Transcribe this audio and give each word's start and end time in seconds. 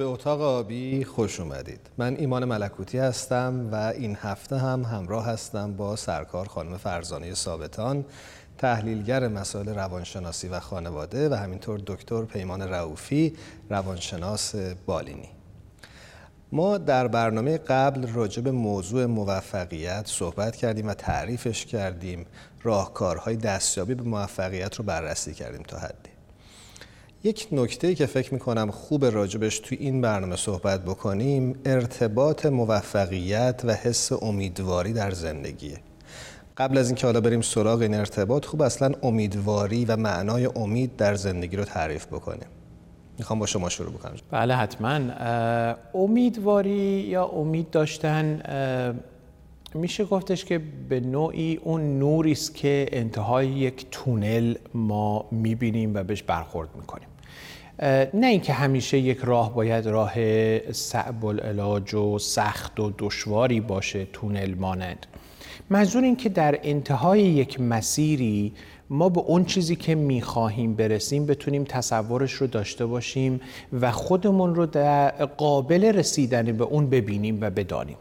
به 0.00 0.06
اتاق 0.06 0.40
آبی 0.40 1.04
خوش 1.04 1.40
اومدید. 1.40 1.80
من 1.98 2.16
ایمان 2.16 2.44
ملکوتی 2.44 2.98
هستم 2.98 3.68
و 3.72 3.74
این 3.74 4.16
هفته 4.20 4.58
هم 4.58 4.82
همراه 4.82 5.26
هستم 5.26 5.72
با 5.72 5.96
سرکار 5.96 6.48
خانم 6.48 6.76
فرزانه 6.76 7.34
ثابتان 7.34 8.04
تحلیلگر 8.58 9.28
مسائل 9.28 9.68
روانشناسی 9.68 10.48
و 10.48 10.60
خانواده 10.60 11.28
و 11.28 11.34
همینطور 11.34 11.80
دکتر 11.86 12.24
پیمان 12.24 12.62
رعوفی 12.62 13.36
روانشناس 13.70 14.54
بالینی. 14.86 15.28
ما 16.52 16.78
در 16.78 17.08
برنامه 17.08 17.58
قبل 17.58 18.12
راجع 18.12 18.42
به 18.42 18.50
موضوع 18.50 19.06
موفقیت 19.06 20.06
صحبت 20.06 20.56
کردیم 20.56 20.88
و 20.88 20.94
تعریفش 20.94 21.66
کردیم. 21.66 22.26
راهکارهای 22.62 23.36
دستیابی 23.36 23.94
به 23.94 24.02
موفقیت 24.02 24.74
رو 24.74 24.84
بررسی 24.84 25.34
کردیم 25.34 25.62
تا 25.62 25.78
حدی. 25.78 26.19
یک 27.24 27.48
نکته 27.52 27.94
که 27.94 28.06
فکر 28.06 28.34
می‌کنم 28.34 28.70
خوب 28.70 29.04
راجبش 29.04 29.58
توی 29.58 29.78
این 29.80 30.00
برنامه 30.00 30.36
صحبت 30.36 30.84
بکنیم 30.84 31.54
ارتباط 31.64 32.46
موفقیت 32.46 33.62
و 33.64 33.74
حس 33.74 34.12
امیدواری 34.12 34.92
در 34.92 35.10
زندگیه. 35.10 35.78
قبل 36.56 36.78
از 36.78 36.86
اینکه 36.86 37.06
حالا 37.06 37.20
بریم 37.20 37.40
سراغ 37.40 37.80
این 37.80 37.94
ارتباط 37.94 38.44
خوب 38.44 38.62
اصلا 38.62 38.92
امیدواری 39.02 39.84
و 39.84 39.96
معنای 39.96 40.46
امید 40.56 40.96
در 40.96 41.14
زندگی 41.14 41.56
رو 41.56 41.64
تعریف 41.64 42.06
بکنیم. 42.06 42.48
می‌خوام 43.18 43.38
با 43.38 43.46
شما 43.46 43.68
شروع 43.68 43.92
بکنم. 43.92 44.14
بله 44.30 44.54
حتما. 44.54 45.00
امیدواری 45.94 47.06
یا 47.08 47.24
امید 47.24 47.70
داشتن 47.70 48.42
میشه 49.74 50.04
گفتش 50.04 50.44
که 50.44 50.60
به 50.88 51.00
نوعی 51.00 51.56
اون 51.56 51.98
نوری 51.98 52.34
که 52.34 52.86
انتهای 52.92 53.48
یک 53.48 53.86
تونل 53.90 54.54
ما 54.74 55.28
می‌بینیم 55.30 55.94
و 55.94 56.02
بهش 56.02 56.22
برخورد 56.22 56.68
می‌کنیم. 56.76 57.08
نه 58.14 58.26
اینکه 58.26 58.52
همیشه 58.52 58.98
یک 58.98 59.18
راه 59.18 59.54
باید 59.54 59.86
راه 59.86 60.12
صعب 60.72 61.24
العلاج 61.24 61.94
و 61.94 62.18
سخت 62.18 62.80
و 62.80 62.92
دشواری 62.98 63.60
باشه 63.60 64.06
تونل 64.12 64.54
مانند 64.54 65.06
منظور 65.70 66.02
این 66.04 66.16
که 66.16 66.28
در 66.28 66.58
انتهای 66.62 67.20
یک 67.20 67.60
مسیری 67.60 68.52
ما 68.90 69.08
به 69.08 69.20
اون 69.20 69.44
چیزی 69.44 69.76
که 69.76 69.94
می‌خواهیم 69.94 70.74
برسیم 70.74 71.26
بتونیم 71.26 71.64
تصورش 71.64 72.32
رو 72.32 72.46
داشته 72.46 72.86
باشیم 72.86 73.40
و 73.80 73.90
خودمون 73.90 74.54
رو 74.54 74.66
در 74.66 75.10
قابل 75.24 75.84
رسیدن 75.84 76.52
به 76.52 76.64
اون 76.64 76.90
ببینیم 76.90 77.38
و 77.40 77.50
بدانیم. 77.50 77.96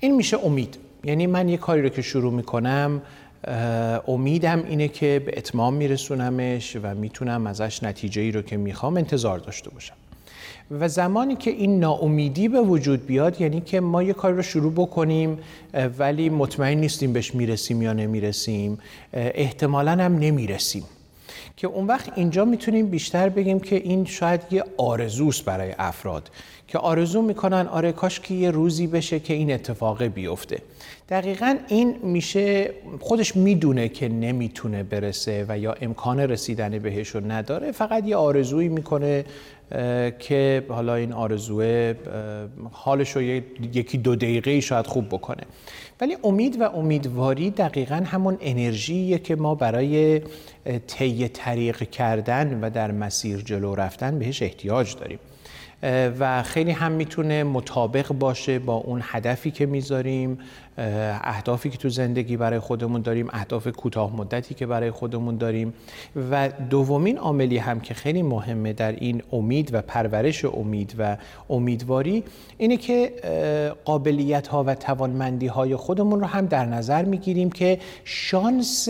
این 0.00 0.16
میشه 0.16 0.44
امید. 0.44 0.78
یعنی 1.04 1.26
من 1.26 1.48
یه 1.48 1.56
کاری 1.56 1.82
رو 1.82 1.88
که 1.88 2.02
شروع 2.02 2.32
می‌کنم 2.32 3.02
امیدم 4.08 4.64
اینه 4.68 4.88
که 4.88 5.22
به 5.26 5.32
اتمام 5.36 5.74
میرسونمش 5.74 6.76
و 6.82 6.94
می‌تونم 6.94 7.46
ازش 7.46 7.82
نتیجه 7.82 8.22
ای 8.22 8.32
رو 8.32 8.42
که 8.42 8.56
می‌خوام 8.56 8.96
انتظار 8.96 9.38
داشته 9.38 9.70
باشم. 9.70 9.94
و 10.70 10.88
زمانی 10.88 11.36
که 11.36 11.50
این 11.50 11.80
ناامیدی 11.80 12.48
به 12.48 12.60
وجود 12.60 13.06
بیاد 13.06 13.40
یعنی 13.40 13.60
که 13.60 13.80
ما 13.80 14.02
یه 14.02 14.12
کاری 14.12 14.36
رو 14.36 14.42
شروع 14.42 14.72
بکنیم 14.72 15.38
ولی 15.98 16.30
مطمئن 16.30 16.78
نیستیم 16.78 17.12
بهش 17.12 17.34
می‌رسیم 17.34 17.82
یا 17.82 17.92
نمی‌رسیم 17.92 18.78
احتمالا 19.12 19.92
هم 19.92 20.18
نمی‌رسیم. 20.18 20.84
که 21.56 21.66
اون 21.66 21.86
وقت 21.86 22.18
اینجا 22.18 22.44
می‌تونیم 22.44 22.86
بیشتر 22.86 23.28
بگیم 23.28 23.60
که 23.60 23.76
این 23.76 24.04
شاید 24.04 24.40
یه 24.50 24.64
آرزوست 24.76 25.44
برای 25.44 25.74
افراد 25.78 26.30
که 26.68 26.78
آرزو 26.78 27.22
می‌کنن 27.22 27.66
آره 27.66 27.92
کاش 27.92 28.20
که 28.20 28.34
یه 28.34 28.50
روزی 28.50 28.86
بشه 28.86 29.20
که 29.20 29.34
این 29.34 29.52
اتفاق 29.52 30.02
بیفته. 30.02 30.58
دقیقا 31.08 31.56
این 31.68 31.96
میشه 32.02 32.70
خودش 33.00 33.36
می‌دونه 33.36 33.88
که 33.88 34.08
نمی‌تونه 34.08 34.82
برسه 34.82 35.44
و 35.48 35.58
یا 35.58 35.72
امکان 35.80 36.20
رسیدن 36.20 36.78
بهش 36.78 37.08
رو 37.08 37.32
نداره 37.32 37.72
فقط 37.72 38.06
یه 38.06 38.16
آرزویی 38.16 38.68
می‌کنه 38.68 39.24
که 40.18 40.64
حالا 40.68 40.94
این 40.94 41.12
آرزوه 41.12 41.94
حالش 42.70 43.10
رو 43.10 43.22
یکی 43.22 43.98
دو 43.98 44.16
دقیقه 44.16 44.60
شاید 44.60 44.86
خوب 44.86 45.08
بکنه. 45.08 45.42
ولی 46.00 46.16
امید 46.24 46.60
و 46.60 46.64
امیدواری 46.64 47.50
دقیقا 47.50 48.02
همون 48.06 48.36
انرژیه 48.40 49.18
که 49.18 49.36
ما 49.36 49.54
برای 49.54 50.20
طی 50.86 51.28
طریق 51.28 51.82
کردن 51.90 52.60
و 52.60 52.70
در 52.70 52.90
مسیر 52.90 53.40
جلو 53.40 53.74
رفتن 53.74 54.18
بهش 54.18 54.42
احتیاج 54.42 54.96
داریم. 54.96 55.18
و 56.18 56.42
خیلی 56.42 56.70
هم 56.70 56.92
می‌تونه 56.92 57.44
مطابق 57.44 58.12
باشه 58.12 58.58
با 58.58 58.74
اون 58.74 59.00
هدفی 59.04 59.50
که 59.50 59.66
می‌ذاریم. 59.66 60.38
اهدافی 60.80 61.70
که 61.70 61.78
تو 61.78 61.88
زندگی 61.88 62.36
برای 62.36 62.58
خودمون 62.58 63.02
داریم 63.02 63.28
اهداف 63.32 63.68
کوتاه 63.68 64.16
مدتی 64.16 64.54
که 64.54 64.66
برای 64.66 64.90
خودمون 64.90 65.36
داریم. 65.36 65.74
و 66.30 66.48
دومین 66.48 67.18
عاملی 67.18 67.58
هم 67.58 67.80
که 67.80 67.94
خیلی 67.94 68.22
مهمه 68.22 68.72
در 68.72 68.92
این 68.92 69.22
امید 69.32 69.74
و 69.74 69.82
پرورش 69.82 70.44
امید 70.44 70.94
و 70.98 71.16
امیدواری 71.50 72.24
اینه 72.58 72.76
که 72.76 73.12
قابلیت 73.84 74.46
ها 74.46 74.64
و 74.64 74.74
توانمندی 74.74 75.46
های 75.46 75.76
خودمون 75.76 76.20
رو 76.20 76.26
هم 76.26 76.46
در 76.46 76.64
نظر 76.64 77.04
می‌گیریم 77.04 77.50
که 77.50 77.78
شانس 78.04 78.88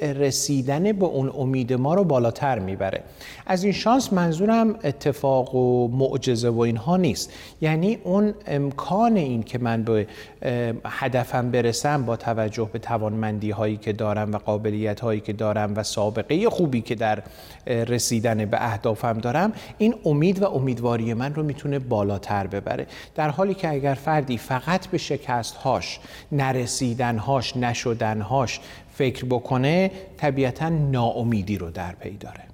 رسیدن 0.00 0.92
به 0.92 1.04
اون 1.04 1.32
امید 1.38 1.72
ما 1.72 1.94
رو 1.94 2.04
بالاتر 2.04 2.58
می‌بره. 2.58 3.02
از 3.46 3.64
این 3.64 3.72
شانس 3.72 4.12
منظورم 4.12 4.74
اتفاق 4.84 5.54
و 5.54 5.88
معجزه 5.88 6.48
و 6.48 6.60
اینها 6.60 6.96
نیست. 6.96 7.32
یعنی 7.60 7.98
اون 8.04 8.34
امکان 8.46 9.16
این 9.16 9.42
که 9.42 9.58
من 9.58 9.82
به 9.82 10.06
هدفم 11.22 11.50
برسم 11.50 12.04
با 12.04 12.16
توجه 12.16 12.68
به 12.72 12.78
توانمندی 12.78 13.50
هایی 13.50 13.76
که 13.76 13.92
دارم 13.92 14.32
و 14.32 14.38
قابلیت 14.38 15.00
هایی 15.00 15.20
که 15.20 15.32
دارم 15.32 15.72
و 15.76 15.82
سابقه 15.82 16.50
خوبی 16.50 16.80
که 16.80 16.94
در 16.94 17.22
رسیدن 17.66 18.44
به 18.44 18.64
اهدافم 18.64 19.18
دارم 19.18 19.52
این 19.78 19.94
امید 20.04 20.42
و 20.42 20.54
امیدواری 20.54 21.14
من 21.14 21.34
رو 21.34 21.42
می‌تونه 21.42 21.78
بالاتر 21.78 22.46
ببره. 22.46 22.86
در 23.14 23.28
حالی 23.28 23.54
که 23.54 23.68
اگر 23.68 23.94
فردی 23.94 24.38
فقط 24.38 24.86
به 24.86 24.98
شکست 24.98 25.56
هاش 25.56 26.00
نرسیدن 26.32 27.18
هاش 27.18 27.56
نشدن 27.56 28.20
هاش 28.20 28.60
فکر 28.92 29.24
بکنه 29.24 29.90
طبیعتا 30.16 30.68
ناامیدی 30.68 31.58
رو 31.58 31.70
در 31.70 31.92
پی 31.92 32.16
داره. 32.16 32.51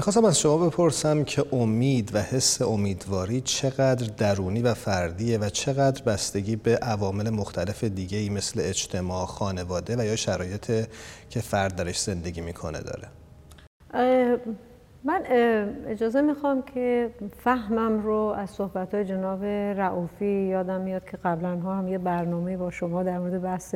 می‌خواستم 0.00 0.24
از 0.24 0.40
شما 0.40 0.68
بپرسم 0.68 1.24
که 1.24 1.44
امید 1.52 2.10
و 2.14 2.18
حس 2.18 2.62
امیدواری 2.62 3.40
چقدر 3.40 4.06
درونی 4.16 4.62
و 4.62 4.74
فردیه 4.74 5.38
و 5.38 5.48
چقدر 5.48 6.02
بستگی 6.02 6.56
به 6.56 6.76
عوامل 6.76 7.30
مختلف 7.30 7.84
دیگه 7.84 8.18
ای 8.18 8.28
مثل 8.28 8.60
اجتماع، 8.60 9.26
خانواده 9.26 9.96
و 9.98 10.04
یا 10.04 10.16
شرایط 10.16 10.86
که 11.30 11.40
فرد 11.40 11.76
درش 11.76 12.00
زندگی 12.00 12.40
می‌کنه 12.40 12.78
داره؟ 12.80 13.08
من 15.04 15.22
اجازه 15.86 16.20
می‌خوام 16.20 16.62
که 16.62 17.10
فهمم 17.44 18.02
رو 18.02 18.34
از 18.38 18.50
صحبت 18.50 18.94
های 18.94 19.04
جناب 19.04 19.44
رعوفی 19.44 20.26
یادم 20.26 20.80
میاد 20.80 21.04
که 21.10 21.16
قبلا 21.16 21.56
ها 21.56 21.74
هم 21.74 21.88
یه 21.88 21.98
برنامه 21.98 22.56
با 22.56 22.70
شما 22.70 23.02
در 23.02 23.18
مورد 23.18 23.42
بحث 23.42 23.74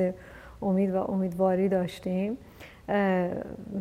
امید 0.63 0.95
و 0.95 0.97
امیدواری 0.97 1.69
داشتیم. 1.69 2.39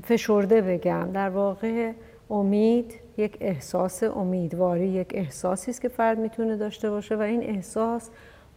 فشرده 0.04 0.62
بگم. 0.62 1.12
در 1.14 1.30
واقع 1.30 1.92
امید 2.30 2.94
یک 3.18 3.38
احساس 3.42 4.04
امیدواری 4.04 4.88
یک 4.88 5.12
احساسی 5.14 5.72
است 5.72 5.82
که 5.82 5.88
فرد 5.88 6.20
می‌تونه 6.20 6.58
داشته 6.58 6.90
باشه 6.90 7.16
و 7.16 7.22
این 7.22 7.44
احساس 7.44 8.10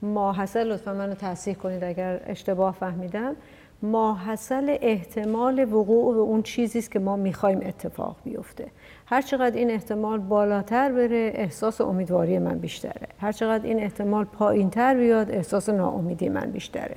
ماحصل 0.03 0.73
لطفا 0.73 0.95
منو 0.95 1.15
تصحیح 1.15 1.57
کنید 1.57 1.85
اگر 1.85 2.21
اشتباه 2.27 2.75
فهمیدم 2.75 3.37
ماحصل 3.83 4.77
احتمال 4.81 5.73
وقوع 5.73 6.15
به 6.15 6.21
اون 6.21 6.43
چیزی 6.43 6.79
است 6.79 6.91
که 6.91 6.99
ما 6.99 7.17
می‌خوایم 7.17 7.61
اتفاق 7.63 8.17
بیفته. 8.25 8.67
هر 9.07 9.23
چقدر 9.23 9.57
این 9.57 9.71
احتمال 9.71 10.19
بالاتر 10.19 10.93
بره 10.93 11.33
احساس 11.35 11.81
امیدواری 11.81 12.39
من 12.39 12.59
بیشتره. 12.59 13.09
هر 13.21 13.33
چقدر 13.33 13.67
این 13.67 13.81
احتمال 13.81 14.25
پایینتر 14.25 14.95
بیاد 14.95 15.31
احساس 15.31 15.69
ناامیدی 15.69 16.29
من 16.29 16.51
بیشتره. 16.51 16.97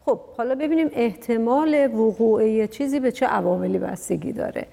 خب 0.00 0.20
حالا 0.36 0.54
ببینیم 0.54 0.88
احتمال 0.92 1.94
وقوع 1.94 2.48
یه 2.48 2.68
چیزی 2.68 3.00
به 3.00 3.12
چه 3.12 3.26
عواملی 3.26 3.78
بستگی 3.78 4.32
داره. 4.32 4.66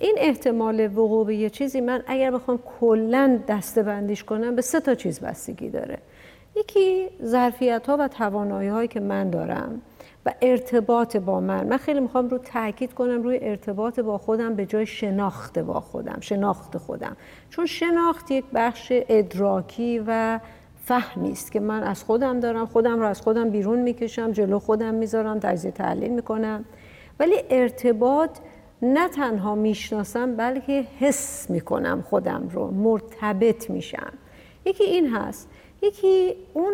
این 0.00 0.14
احتمال 0.18 0.98
وقوع 0.98 1.26
به 1.26 1.36
یه 1.36 1.50
چیزی 1.50 1.80
من 1.80 2.02
اگر 2.06 2.30
بخوام 2.30 2.58
کلا 2.80 3.40
دسته 3.48 3.82
بندیش 3.82 4.24
کنم 4.24 4.56
به 4.56 4.62
سه 4.62 4.80
تا 4.80 4.94
چیز 4.94 5.20
بستگی 5.20 5.68
داره. 5.68 5.98
یکی 6.56 7.08
ظرفیت 7.24 7.86
ها 7.86 7.96
و 8.00 8.08
توانایی 8.08 8.68
هایی 8.68 8.88
که 8.88 9.00
من 9.00 9.30
دارم 9.30 9.82
و 10.26 10.34
ارتباط 10.42 11.16
با 11.16 11.40
من. 11.40 11.66
من 11.66 11.76
خیلی 11.76 12.00
می‌خوام 12.00 12.28
رو 12.28 12.38
تاکید 12.38 12.94
کنم 12.94 13.22
روی 13.22 13.38
ارتباط 13.42 14.00
با 14.00 14.18
خودم 14.18 14.54
به 14.54 14.66
جای 14.66 14.86
شناخت 14.86 15.58
با 15.58 15.80
خودم 15.80 16.18
شناخت 16.20 16.78
خودم. 16.78 17.16
چون 17.50 17.66
شناخت 17.66 18.30
یک 18.30 18.44
بخش 18.54 18.92
ادراکی 18.92 20.04
و 20.06 20.40
فهمی 20.84 21.32
است 21.32 21.52
که 21.52 21.60
من 21.60 21.82
از 21.82 22.04
خودم 22.04 22.40
دارم 22.40 22.66
خودم 22.66 23.00
رو 23.00 23.06
از 23.06 23.20
خودم 23.20 23.50
بیرون 23.50 23.78
می‌کشم 23.78 24.32
جلو 24.32 24.58
خودم 24.58 24.94
می‌ذارم 24.94 25.38
تجزیه 25.38 25.70
تحلیل 25.70 26.10
می‌کنم. 26.10 26.64
ولی 27.20 27.34
ارتباط 27.50 28.38
نه 28.82 29.08
تنها 29.08 29.54
می‌شناسم 29.54 30.36
بلکه 30.36 30.84
حس 30.98 31.50
می‌کنم 31.50 32.04
خودم 32.08 32.48
رو 32.52 32.70
مرتبط 32.70 33.70
میشم. 33.70 34.12
یکی 34.64 34.84
این 34.84 35.08
هست. 35.08 35.48
یکی 35.82 36.34
اون 36.54 36.72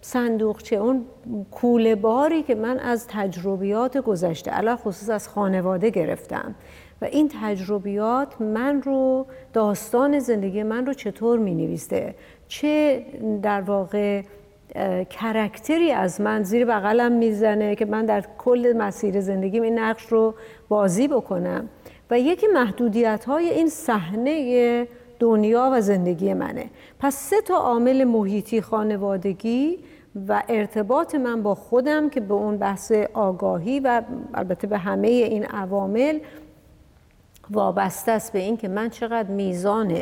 صندوقچه 0.00 0.76
اون 0.76 1.04
کوله 1.50 1.94
باری 1.94 2.42
که 2.42 2.54
من 2.54 2.78
از 2.78 3.06
تجربیات 3.08 3.98
گذشته 3.98 4.50
علا 4.50 4.76
خصوص 4.76 5.10
از 5.10 5.28
خانواده 5.28 5.90
گرفتم. 5.90 6.54
و 7.02 7.04
این 7.04 7.30
تجربیات 7.42 8.40
من 8.40 8.82
رو 8.82 9.26
داستان 9.52 10.18
زندگی 10.18 10.62
من 10.62 10.86
رو 10.86 10.94
چطور 10.94 11.38
می 11.38 11.54
نویسته 11.54 12.14
چه 12.48 13.04
در 13.42 13.60
واقع 13.60 14.22
کرکتری 15.10 15.92
از 15.92 16.20
من 16.20 16.42
زیر 16.42 16.64
بغلم 16.64 17.12
می‌زنه 17.12 17.74
که 17.74 17.84
من 17.84 18.06
در 18.06 18.24
کل 18.38 18.74
مسیر 18.78 19.20
زندگیم 19.20 19.62
این 19.62 19.78
نقش 19.78 20.06
رو 20.06 20.34
بازی 20.68 21.08
بکنم. 21.08 21.68
و 22.10 22.18
یکی 22.18 22.46
محدودیت 22.46 23.24
های 23.24 23.48
این 23.48 23.68
صحنه 23.68 24.86
دنیا 25.18 25.70
و 25.72 25.80
زندگی 25.80 26.34
منه. 26.34 26.70
پس 27.00 27.14
سه 27.14 27.40
تا 27.40 27.56
عامل 27.56 28.04
محیطی 28.04 28.60
خانوادگی 28.60 29.78
و 30.28 30.42
ارتباط 30.48 31.14
من 31.14 31.42
با 31.42 31.54
خودم 31.54 32.10
که 32.10 32.20
به 32.20 32.34
اون 32.34 32.56
بحث 32.56 32.92
آگاهی 33.14 33.80
و 33.80 34.02
البته 34.34 34.66
به 34.66 34.78
همه 34.78 35.08
این 35.08 35.44
عوامل 35.44 36.18
وابسته 37.50 38.12
است 38.12 38.32
به 38.32 38.38
اینکه 38.38 38.68
من 38.68 38.90
چقدر 38.90 39.28
میزان 39.28 39.94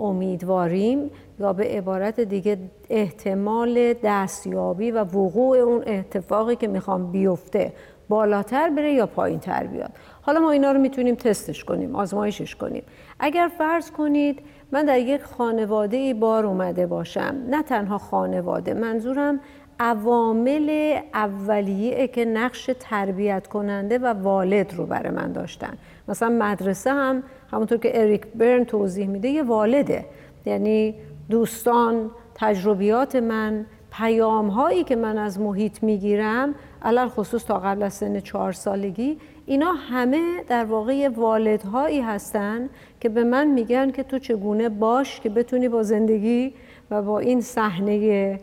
امیدواریم 0.00 1.10
یا 1.38 1.52
به 1.52 1.64
عبارت 1.64 2.20
دیگه 2.20 2.58
احتمال 2.90 3.94
دستیابی 4.04 4.90
و 4.90 4.98
وقوع 4.98 5.58
اون 5.58 5.82
اتفاقی 5.86 6.56
که 6.56 6.68
می‌خوام 6.68 7.12
بیفته 7.12 7.72
بالاتر 8.08 8.70
بره 8.70 8.92
یا 8.92 9.06
پایین 9.06 9.38
تر 9.38 9.66
بیاد. 9.66 9.90
حالا 10.22 10.40
ما 10.40 10.50
اینا 10.50 10.72
رو 10.72 10.80
می‌تونیم 10.80 11.14
تستش 11.14 11.64
کنیم 11.64 11.96
آزمایشش 11.96 12.54
کنیم. 12.54 12.82
اگر 13.20 13.50
فرض 13.58 13.90
کنید 13.90 14.42
من 14.72 14.84
در 14.84 14.98
یک 14.98 15.22
خانواده 15.22 15.96
ای 15.96 16.14
بار 16.14 16.46
اومده 16.46 16.86
باشم 16.86 17.34
نه 17.50 17.62
تنها 17.62 17.98
خانواده 17.98 18.74
منظورم 18.74 19.40
عوامل 19.80 20.98
اولیه 21.14 22.08
که 22.08 22.24
نقش 22.24 22.70
تربیت 22.80 23.46
کننده 23.46 23.98
و 23.98 24.06
والد 24.06 24.74
رو 24.74 24.86
برای 24.86 25.10
من 25.10 25.32
داشتن. 25.32 25.78
مثلا 26.10 26.28
مدرسه 26.28 26.90
هم 26.90 27.22
همونطور 27.52 27.78
که 27.78 28.00
اریک 28.00 28.26
برن 28.26 28.64
توضیح 28.64 29.06
میده 29.06 29.28
یه 29.28 29.42
والده. 29.42 30.04
یعنی 30.46 30.94
دوستان 31.30 32.10
تجربیات 32.34 33.16
من 33.16 33.66
پیام 33.92 34.48
هایی 34.48 34.84
که 34.84 34.96
من 34.96 35.18
از 35.18 35.40
محیط 35.40 35.82
می‌گیرم 35.82 36.54
علال 36.82 37.08
خصوص 37.08 37.44
تا 37.44 37.58
قبل 37.58 37.82
از 37.82 37.94
سن 37.94 38.20
چهار 38.20 38.52
سالگی 38.52 39.18
اینا 39.46 39.72
همه 39.72 40.44
در 40.48 40.64
واقع 40.64 41.08
والدهایی 41.08 42.00
هستن 42.00 42.68
که 43.00 43.08
به 43.08 43.24
من 43.24 43.46
میگن 43.46 43.90
که 43.90 44.02
تو 44.02 44.18
چگونه 44.18 44.68
باش 44.68 45.20
که 45.20 45.28
بتونی 45.28 45.68
با 45.68 45.82
زندگی 45.82 46.54
و 46.90 47.02
با 47.02 47.18
این 47.18 47.40
صحنه 47.40 48.40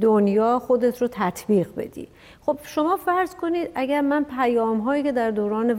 دنیا 0.00 0.58
خودت 0.58 1.02
رو 1.02 1.08
تطبیق 1.10 1.68
بدی. 1.76 2.08
خب 2.40 2.58
شما 2.62 2.96
فرض 2.96 3.34
کنید 3.34 3.70
اگر 3.74 4.00
من 4.00 4.24
پیام 4.24 4.78
هایی 4.80 5.02
که 5.02 5.12
در 5.12 5.30
دوران 5.30 5.74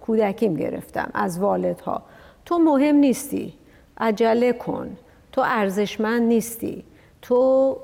کودکیم 0.00 0.54
گرفتم 0.54 1.10
از 1.14 1.38
والدها 1.38 2.02
تو 2.44 2.58
مهم 2.58 2.96
نیستی 2.96 3.52
عجله 3.98 4.52
کن. 4.52 4.96
تو 5.32 5.42
ارزشمند 5.44 6.22
نیستی. 6.22 6.84
تو 7.22 7.76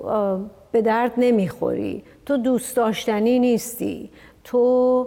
به 0.73 0.83
درد 0.83 1.13
نمی‌خوری. 1.17 2.03
تو 2.27 2.37
دوست 2.37 2.77
داشتنی 2.77 3.39
نیستی. 3.39 4.11
تو 4.45 5.07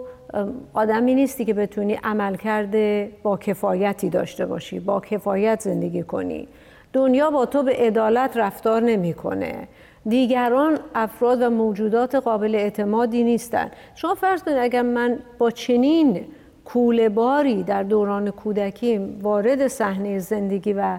آدمی 0.74 1.14
نیستی 1.14 1.44
که 1.44 1.54
بتونی 1.54 1.94
عمل 1.94 2.36
کرده 2.36 3.12
با 3.22 3.36
کفایتی 3.36 4.10
داشته 4.10 4.46
باشی 4.46 4.80
با 4.80 5.00
کفایت 5.00 5.60
زندگی 5.60 6.02
کنی. 6.02 6.48
دنیا 6.92 7.30
با 7.30 7.46
تو 7.46 7.62
به 7.62 7.72
عدالت 7.72 8.36
رفتار 8.36 8.82
نمی‌کنه. 8.82 9.68
دیگران 10.08 10.78
افراد 10.94 11.42
و 11.42 11.50
موجودات 11.50 12.14
قابل 12.14 12.54
اعتمادی 12.54 13.24
نیستند 13.24 13.72
شما 13.94 14.14
فرض 14.14 14.42
کنید 14.42 14.56
اگر 14.56 14.82
من 14.82 15.18
با 15.38 15.50
چنین 15.50 16.24
کوله 16.64 17.08
باری 17.08 17.62
در 17.62 17.82
دوران 17.82 18.30
کودکیم 18.30 19.18
وارد 19.22 19.66
صحنه 19.66 20.18
زندگی 20.18 20.72
و 20.72 20.98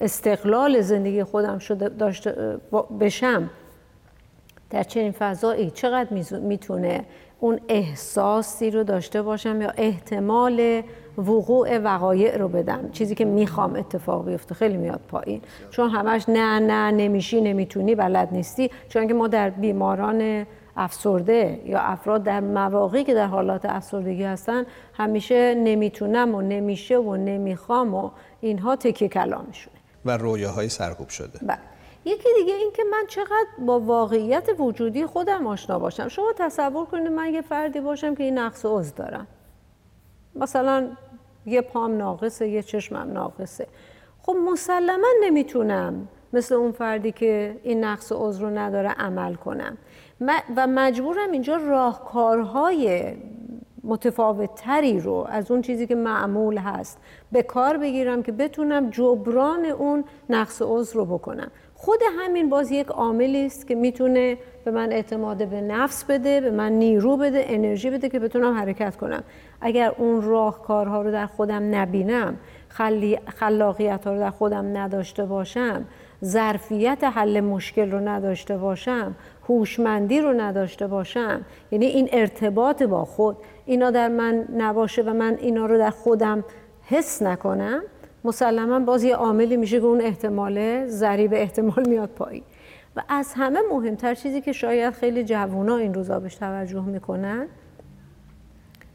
استقلال 0.00 0.80
زندگی 0.80 1.24
خودم 1.24 1.58
شده 1.58 1.88
داشته 1.88 2.58
بشم 3.00 3.50
در 4.70 4.82
چنین 4.82 5.12
فضایی 5.12 5.70
چقدر 5.70 6.12
می‌تونه 6.40 7.04
اون 7.40 7.60
احساسی 7.68 8.70
رو 8.70 8.84
داشته 8.84 9.22
باشم 9.22 9.62
یا 9.62 9.72
احتمال 9.76 10.82
وقوع 11.18 11.78
وقایع 11.78 12.36
رو 12.36 12.48
بدم. 12.48 12.90
چیزی 12.92 13.14
که 13.14 13.24
می‌خوام 13.24 13.76
اتفاق 13.76 14.26
بیفته 14.26 14.54
خیلی 14.54 14.76
میاد 14.76 15.00
پایین. 15.08 15.42
چون 15.70 15.90
همش 15.90 16.28
نه 16.28 16.58
نه 16.58 16.90
نمیشی 16.90 17.40
نمی‌تونی 17.40 17.94
بلد 17.94 18.28
نیستی. 18.32 18.70
چون 18.88 19.08
که 19.08 19.14
ما 19.14 19.28
در 19.28 19.50
بیماران 19.50 20.46
افسرده 20.76 21.60
یا 21.64 21.78
افراد 21.78 22.22
در 22.22 22.40
مواقعی 22.40 23.04
که 23.04 23.14
در 23.14 23.26
حالات 23.26 23.64
افسردگی 23.64 24.24
هستن 24.24 24.64
همیشه 24.92 25.54
نمی‌تونم 25.54 26.34
و 26.34 26.42
نمیشه 26.42 26.98
و 26.98 27.16
نمی‌خوام 27.16 27.94
و 27.94 28.10
اینها 28.40 28.76
تکیه 28.76 29.08
کلامشونه 29.08 29.76
و 30.04 30.16
رویاهای 30.16 30.68
سرکوب 30.68 31.08
شده. 31.08 31.38
بله. 31.42 31.58
یکی 32.06 32.28
دیگه 32.38 32.54
این 32.54 32.70
که 32.74 32.82
من 32.92 33.04
چقدر 33.08 33.46
با 33.58 33.80
واقعیت 33.80 34.48
وجودی 34.58 35.06
خودم 35.06 35.46
آشنا 35.46 35.78
باشم. 35.78 36.08
شما 36.08 36.32
تصور 36.38 36.84
کنید 36.84 37.12
من 37.12 37.34
یه 37.34 37.42
فردی 37.42 37.80
باشم 37.80 38.14
که 38.14 38.24
این 38.24 38.38
نقص 38.38 38.66
عضو 38.66 38.94
دارم. 38.96 39.26
مثلا 40.34 40.88
یه 41.46 41.60
پام 41.60 41.96
ناقصه 41.96 42.48
یه 42.48 42.62
چشمم 42.62 43.12
ناقصه. 43.12 43.66
خب 44.22 44.36
مسلما 44.52 45.08
نمی‌تونم 45.22 46.08
مثل 46.32 46.54
اون 46.54 46.72
فردی 46.72 47.12
که 47.12 47.60
این 47.62 47.84
نقص 47.84 48.12
عضو 48.12 48.44
رو 48.44 48.58
نداره 48.58 48.88
عمل 48.88 49.34
کنم. 49.34 49.78
و 50.56 50.66
مجبورم 50.66 51.30
اینجا 51.30 51.56
راهکارهای 51.56 53.14
متفاوت 53.84 54.54
تری 54.54 55.00
رو 55.00 55.26
از 55.28 55.50
اون 55.50 55.62
چیزی 55.62 55.86
که 55.86 55.94
معمول 55.94 56.58
هست 56.58 56.98
به 57.32 57.42
کار 57.42 57.76
بگیرم 57.76 58.22
که 58.22 58.32
بتونم 58.32 58.90
جبران 58.90 59.64
اون 59.64 60.04
نقص 60.30 60.62
عضو 60.62 60.98
رو 60.98 61.04
بکنم. 61.04 61.50
خود 61.78 62.00
همین 62.18 62.48
باز 62.48 62.70
یک 62.70 62.86
عاملی 62.86 63.46
است 63.46 63.66
که 63.66 63.74
می‌تونه 63.74 64.38
به 64.64 64.70
من 64.70 64.92
اعتماد 64.92 65.48
به 65.48 65.60
نفس 65.60 66.04
بده 66.04 66.40
به 66.40 66.50
من 66.50 66.72
نیرو 66.72 67.16
بده 67.16 67.44
انرژی 67.48 67.90
بده 67.90 68.08
که 68.08 68.18
بتونم 68.18 68.54
حرکت 68.54 68.96
کنم. 68.96 69.22
اگر 69.60 69.92
اون 69.98 70.22
راهکارها 70.22 71.02
رو 71.02 71.12
در 71.12 71.26
خودم 71.26 71.74
نبینم 71.74 72.36
خلاقیت 73.26 74.06
ها 74.06 74.12
رو 74.12 74.18
در 74.18 74.30
خودم 74.30 74.76
نداشته 74.76 75.24
باشم 75.24 75.84
ظرفیت 76.24 77.04
حل 77.04 77.40
مشکل 77.40 77.90
رو 77.90 78.08
نداشته 78.08 78.56
باشم 78.56 79.14
هوشمندی 79.48 80.20
رو 80.20 80.32
نداشته 80.32 80.86
باشم 80.86 81.44
یعنی 81.70 81.86
این 81.86 82.08
ارتباط 82.12 82.82
با 82.82 83.04
خود 83.04 83.36
اینا 83.66 83.90
در 83.90 84.08
من 84.08 84.44
نباشه 84.56 85.02
و 85.02 85.12
من 85.12 85.36
اینا 85.40 85.66
رو 85.66 85.78
در 85.78 85.90
خودم 85.90 86.44
حس 86.82 87.22
نکنم 87.22 87.82
مسلما 88.26 88.80
باز 88.80 89.04
یه 89.04 89.16
عاملی 89.16 89.56
میشه 89.56 89.80
که 89.80 89.86
اون 89.86 90.00
احتماله 90.00 90.86
ضریب 90.86 91.34
احتمال 91.34 91.88
میاد 91.88 92.08
پایین. 92.08 92.42
و 92.96 93.02
از 93.08 93.32
همه 93.36 93.60
مهمتر 93.72 94.14
چیزی 94.14 94.40
که 94.40 94.52
شاید 94.52 94.94
خیلی 94.94 95.24
جوونا 95.24 95.76
این 95.76 95.94
روزا 95.94 96.20
بهش 96.20 96.34
توجه 96.34 96.84
می‌کنن 96.84 97.46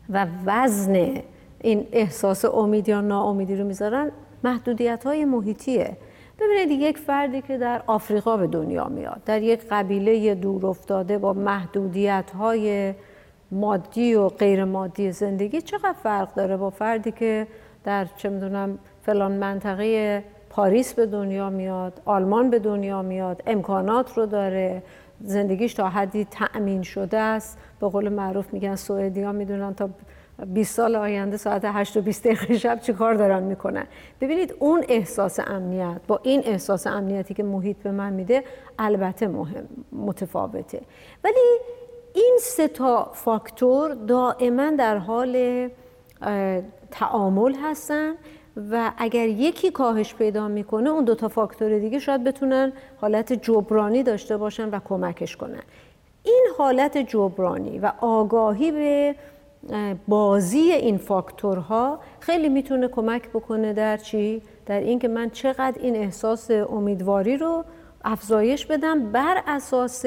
و 0.09 0.27
وزن 0.45 1.13
این 1.61 1.87
احساس 1.91 2.45
امید 2.45 2.89
یا 2.89 3.01
ناامیدی 3.01 3.55
رو 3.55 3.65
می‌ذارن 3.65 4.11
محدودیت 4.43 5.03
های 5.03 5.25
محیطیه. 5.25 5.97
ببینید 6.39 6.81
یک 6.81 6.97
فردی 6.97 7.41
که 7.41 7.57
در 7.57 7.81
آفریقا 7.87 8.37
به 8.37 8.47
دنیا 8.47 8.87
میاد 8.87 9.21
در 9.25 9.41
یک 9.41 9.61
قبیله 9.71 10.35
دور 10.35 10.65
افتاده 10.65 11.17
با 11.17 11.33
محدودیت 11.33 12.31
های 12.39 12.93
مادی 13.51 14.15
و 14.15 14.27
غیر 14.27 14.63
مادی 14.63 15.11
زندگی 15.11 15.61
چقدر 15.61 15.95
فرق 16.03 16.33
داره 16.33 16.57
با 16.57 16.69
فردی 16.69 17.11
که 17.11 17.47
در 17.83 18.07
چه 18.17 18.29
می‌دونم 18.29 18.79
فلان 19.01 19.31
منطقه 19.31 20.23
پاریس 20.49 20.93
به 20.93 21.05
دنیا 21.05 21.49
میاد 21.49 22.01
آلمان 22.05 22.49
به 22.49 22.59
دنیا 22.59 23.01
میاد 23.01 23.43
امکانات 23.47 24.17
رو 24.17 24.25
داره. 24.25 24.83
زندگیش 25.23 25.73
تا 25.73 25.89
حدی 25.89 26.27
تأمین 26.31 26.81
شده 26.83 27.17
است. 27.17 27.57
به 27.79 27.87
قول 27.89 28.09
معروف 28.09 28.53
میگن 28.53 28.75
سوئدی 28.75 29.21
ها 29.21 29.31
می‌دونن 29.31 29.73
تا 29.73 29.89
20 30.45 30.75
سال 30.75 30.95
آینده 30.95 31.37
ساعت 31.37 31.61
8 31.65 31.97
و 31.97 32.01
20 32.01 32.23
دقیقه 32.23 32.57
شب 32.57 32.79
چی 32.79 32.93
کار 32.93 33.13
دارن 33.13 33.43
می‌کنن. 33.43 33.85
ببینید 34.21 34.55
اون 34.59 34.83
احساس 34.89 35.39
امنیت 35.39 36.01
با 36.07 36.19
این 36.23 36.41
احساس 36.45 36.87
امنیتی 36.87 37.33
که 37.33 37.43
محیط 37.43 37.77
به 37.77 37.91
من 37.91 38.13
میده 38.13 38.43
البته 38.79 39.27
مهم 39.27 39.67
متفاوته. 39.91 40.81
ولی 41.23 41.59
این 42.13 42.37
سه 42.41 42.67
تا 42.67 43.11
فاکتور 43.13 43.93
دائما 43.93 44.71
در 44.71 44.97
حال 44.97 45.69
تعامل 46.91 47.55
هستن 47.63 48.13
و 48.71 48.91
اگر 48.97 49.27
یکی 49.27 49.71
کاهش 49.71 50.15
پیدا 50.15 50.47
می‌کنه 50.47 50.89
اون 50.89 51.03
دو 51.05 51.15
تا 51.15 51.27
فاکتور 51.27 51.79
دیگه 51.79 51.99
شاید 51.99 52.23
بتونن 52.23 52.73
حالت 53.01 53.33
جبرانی 53.33 54.03
داشته 54.03 54.37
باشن 54.37 54.69
و 54.69 54.79
کمکش 54.85 55.37
کنن 55.37 55.63
این 56.23 56.47
حالت 56.57 56.97
جبرانی 56.97 57.79
و 57.79 57.91
آگاهی 58.01 58.71
به 58.71 59.15
بازی 60.07 60.59
این 60.59 60.97
فاکتورها 60.97 61.99
خیلی 62.19 62.49
می‌تونه 62.49 62.87
کمک 62.87 63.29
بکنه 63.29 63.73
در 63.73 63.97
چی؟ 63.97 64.41
در 64.65 64.79
اینکه 64.79 65.07
من 65.07 65.29
چقدر 65.29 65.81
این 65.81 65.95
احساس 65.95 66.51
امیدواری 66.51 67.37
رو 67.37 67.63
افزایش 68.03 68.65
بدم 68.65 69.11
بر 69.11 69.43
اساس 69.47 70.05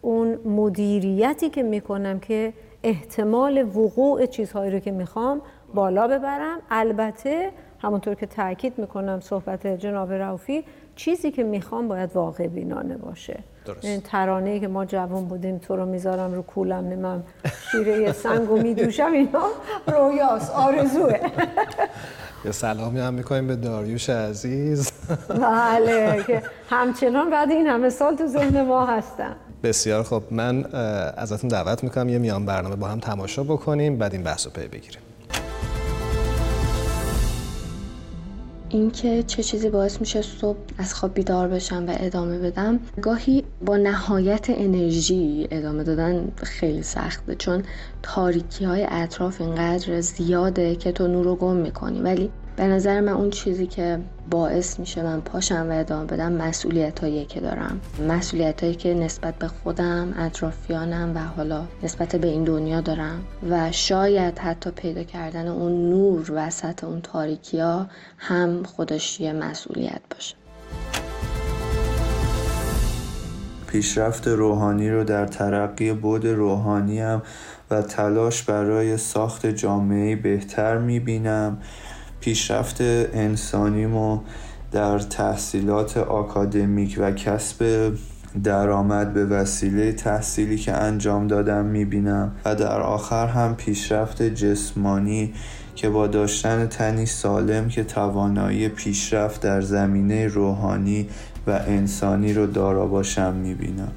اون 0.00 0.34
مدیریتی 0.44 1.50
که 1.50 1.62
می‌کنم 1.62 2.20
که 2.20 2.52
احتمال 2.82 3.58
وقوع 3.58 4.26
چیزهایی 4.26 4.70
رو 4.70 4.78
که 4.78 4.90
می‌خوام 4.90 5.42
بالا 5.74 6.08
ببرم. 6.08 6.58
البته 6.70 7.50
همونطور 7.82 8.14
که 8.14 8.26
تاکید 8.26 8.78
می‌کنم 8.78 9.20
صحبت 9.20 9.66
جناب 9.66 10.12
روفی 10.12 10.64
چیزی 10.96 11.30
که 11.30 11.44
می‌خوام 11.44 11.88
باید 11.88 12.10
واقع 12.14 12.46
بینانه 12.46 12.96
باشه. 12.96 13.38
درست. 13.64 13.84
این 13.84 14.00
ترانه 14.00 14.60
که 14.60 14.68
ما 14.68 14.84
جوان 14.84 15.24
بودیم 15.24 15.58
تو 15.58 15.76
رو 15.76 15.86
می‌ذارم 15.86 16.34
رو 16.34 16.42
کولم 16.42 16.88
نمم 16.88 17.22
شیره 17.70 18.12
سنگ 18.12 18.50
و 18.50 18.56
میدوشم 18.56 19.12
اینا 19.12 19.44
رویاست 19.86 20.50
آرزوه. 20.50 21.18
یه 22.44 22.52
سلامی 22.52 23.00
هم 23.00 23.14
می‌کنیم 23.14 23.46
به 23.46 23.56
داریوش 23.56 24.10
عزیز. 24.10 24.92
بله 25.28 26.24
که 26.26 26.42
همچنان 26.70 27.30
بعد 27.30 27.50
این 27.50 27.66
همه 27.66 27.90
سال 27.90 28.16
تو 28.16 28.26
ذهن 28.26 28.62
ما 28.62 28.86
هستن. 28.86 29.36
بسیار 29.62 30.02
خب 30.02 30.22
من 30.30 30.64
ازتون 31.16 31.48
دعوت 31.48 31.84
می‌کنم 31.84 32.08
یه 32.08 32.18
میان 32.18 32.46
برنامه 32.46 32.76
با 32.76 32.86
هم 32.86 33.00
تماشا 33.00 33.44
بکنیم 33.44 33.98
بعد 33.98 34.12
این 34.12 34.22
بحث 34.22 34.46
رو 34.46 34.52
پی 34.52 34.68
بگیریم. 34.68 35.00
اینکه 38.70 39.22
چه 39.22 39.42
چیزی 39.42 39.70
باعث 39.70 40.00
میشه 40.00 40.22
صبح 40.22 40.58
از 40.78 40.94
خواب 40.94 41.14
بیدار 41.14 41.48
بشم 41.48 41.86
و 41.88 41.96
ادامه 42.00 42.38
بدم 42.38 42.80
گاهی 43.02 43.44
با 43.66 43.76
نهایت 43.76 44.46
انرژی 44.50 45.48
ادامه 45.50 45.84
دادن 45.84 46.32
خیلی 46.36 46.82
سخته 46.82 47.34
چون 47.34 47.62
تاریکی 48.02 48.64
های 48.64 48.86
اطراف 48.90 49.40
اینقدر 49.40 50.00
زیاده 50.00 50.76
که 50.76 50.92
تو 50.92 51.06
نور 51.06 51.24
رو 51.24 51.36
گم 51.36 51.56
می‌کنی. 51.56 52.00
ولی 52.00 52.30
به 52.58 52.64
نظر 52.64 53.00
من 53.00 53.12
اون 53.12 53.30
چیزی 53.30 53.66
که 53.66 53.98
باعث 54.30 54.80
میشه 54.80 55.02
من 55.02 55.20
پاشم 55.20 55.66
و 55.70 55.80
ادامه 55.80 56.04
بدم 56.04 56.32
مسئولیت 56.32 57.00
هایی 57.00 57.24
که 57.24 57.40
دارم. 57.40 57.80
مسئولیت 58.08 58.64
هایی 58.64 58.74
که 58.74 58.94
نسبت 58.94 59.34
به 59.34 59.48
خودم 59.48 60.14
اطرافیانم 60.18 61.12
و 61.14 61.18
حالا 61.18 61.64
نسبت 61.82 62.16
به 62.16 62.28
این 62.28 62.44
دنیا 62.44 62.80
دارم. 62.80 63.24
و 63.50 63.72
شاید 63.72 64.38
حتی 64.38 64.70
پیدا 64.70 65.02
کردن 65.02 65.48
اون 65.48 65.90
نور 65.90 66.32
وسط 66.34 66.84
اون 66.84 67.00
تاریکی 67.00 67.60
ها 67.60 67.86
هم 68.18 68.62
خودش 68.62 69.20
یه 69.20 69.32
مسئولیت 69.32 70.00
باشه. 70.10 70.34
پیشرفت 73.66 74.28
روحانی 74.28 74.90
رو 74.90 75.04
در 75.04 75.26
ترقی 75.26 75.92
بود 75.92 76.26
روحانی 76.26 77.00
هم 77.00 77.22
و 77.70 77.82
تلاش 77.82 78.42
برای 78.42 78.96
ساخت 78.96 79.46
جامعه 79.46 80.16
بهتر 80.16 80.78
می‌بینم. 80.78 81.58
پیشرفت 82.20 82.76
انسانیمو 82.80 84.20
در 84.72 84.98
تحصیلات 84.98 85.96
آکادمیک 85.96 86.96
و 87.00 87.10
کسب 87.10 87.92
درآمد 88.44 89.12
به 89.14 89.26
وسیله 89.26 89.92
تحصیلی 89.92 90.58
که 90.58 90.72
انجام 90.72 91.26
دادم 91.26 91.64
می‌بینم 91.64 92.32
و 92.44 92.54
در 92.54 92.80
آخر 92.80 93.26
هم 93.26 93.56
پیشرفت 93.56 94.22
جسمانی 94.22 95.32
که 95.74 95.88
با 95.88 96.06
داشتن 96.06 96.66
تنی 96.66 97.06
سالم 97.06 97.68
که 97.68 97.84
توانایی 97.84 98.68
پیشرفت 98.68 99.40
در 99.40 99.60
زمینه 99.60 100.26
روحانی 100.26 101.08
و 101.46 101.50
انسانی 101.50 102.32
رو 102.32 102.46
دارا 102.46 102.86
باشم 102.86 103.34
می‌بینم. 103.34 103.92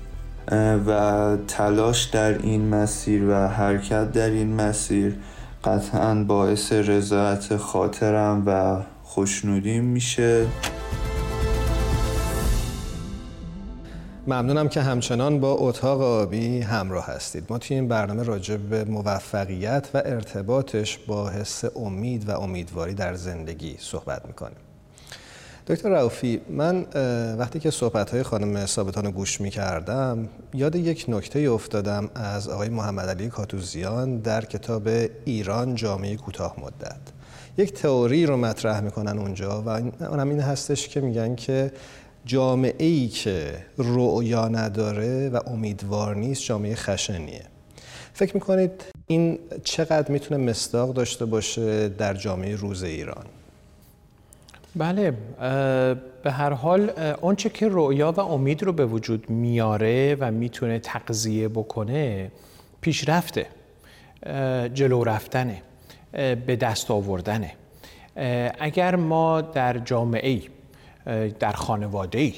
و 0.87 1.37
تلاش 1.47 2.03
در 2.03 2.37
این 2.37 2.69
مسیر 2.69 3.23
و 3.29 3.47
حرکت 3.47 4.11
در 4.11 4.29
این 4.29 4.53
مسیر 4.53 5.15
قطعا 5.63 6.23
باعث 6.23 6.73
رضایت 6.73 7.57
خاطرم 7.57 8.43
و 8.45 8.81
خوشنودیم 9.03 9.83
میشه. 9.83 10.47
ممنونم 14.27 14.69
که 14.69 14.81
همچنان 14.81 15.39
با 15.39 15.51
اتاق 15.51 16.01
آبی 16.01 16.59
همراه 16.59 17.05
هستید. 17.05 17.43
ما 17.49 17.57
توی 17.57 17.75
این 17.75 17.87
برنامه 17.87 18.23
راجع 18.23 18.57
به 18.57 18.83
موفقیت 18.83 19.89
و 19.93 20.01
ارتباطش 20.05 20.97
با 20.97 21.29
حس 21.29 21.63
امید 21.75 22.29
و 22.29 22.39
امیدواری 22.39 22.93
در 22.93 23.13
زندگی 23.13 23.75
صحبت 23.79 24.25
می‌کنیم. 24.25 24.70
دکتر 25.67 25.89
رافی 25.89 26.41
من 26.49 26.85
وقتی 27.37 27.59
که 27.59 27.71
صحبت 27.71 28.09
های 28.09 28.23
خانم 28.23 28.65
ثابتان 28.65 29.11
گوش 29.11 29.41
می 29.41 29.49
کردم 29.49 30.29
یاد 30.53 30.75
یک 30.75 31.05
نکته 31.07 31.39
افتادم 31.39 32.09
از 32.15 32.49
آقای 32.49 32.69
محمد 32.69 33.09
علی 33.09 33.29
کاتوزیان 33.29 34.17
در 34.17 34.45
کتاب 34.45 34.89
ایران 35.25 35.75
جامعه 35.75 36.15
کوتاه 36.15 36.55
مدت. 36.59 36.99
یک 37.57 37.73
تئوری 37.73 38.25
رو 38.25 38.37
مطرح 38.37 38.81
می‌کنن 38.81 39.19
اونجا 39.19 39.61
و 39.61 39.69
اونم 39.69 40.29
این 40.29 40.39
هستش 40.39 40.87
که 40.87 41.01
میگن 41.01 41.35
که 41.35 41.71
جامعه 42.25 42.85
ای 42.85 43.07
که 43.07 43.65
رؤیا 43.77 44.47
نداره 44.47 45.29
و 45.29 45.39
امیدوار 45.47 46.15
نیست 46.15 46.43
جامعه 46.43 46.75
خشنیه. 46.75 47.43
فکر 48.13 48.33
می‌کنید 48.33 48.71
این 49.07 49.39
چقدر 49.63 50.11
می‌تونه 50.11 50.49
مصداق 50.49 50.93
داشته 50.93 51.25
باشه 51.25 51.89
در 51.89 52.13
جامعه 52.13 52.55
روز 52.55 52.83
ایران؟ 52.83 53.25
بله 54.75 55.13
به 56.23 56.31
هر 56.31 56.53
حال 56.53 56.89
آنچه 57.21 57.49
که 57.49 57.67
رؤیا 57.69 58.11
و 58.11 58.19
امید 58.19 58.63
رو 58.63 58.73
به 58.73 58.85
وجود 58.85 59.29
میاره 59.29 60.15
و 60.19 60.31
می‌تونه 60.31 60.79
تقضیه 60.79 61.47
بکنه 61.47 62.31
پیشرفته 62.81 63.45
جلو 64.73 65.03
رفتنه 65.03 65.61
به 66.45 66.55
دست 66.55 66.91
آوردنه. 66.91 67.51
اگر 68.59 68.95
ما 68.95 69.41
در 69.41 69.77
جامعه 69.77 70.41
در 71.39 71.51
خانواده 71.51 72.33